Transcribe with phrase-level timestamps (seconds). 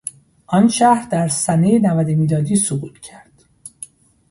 [0.47, 3.43] آن شهر در سنهی نود میلادی سقوط کرد.